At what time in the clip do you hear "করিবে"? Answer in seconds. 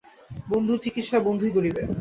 1.57-1.81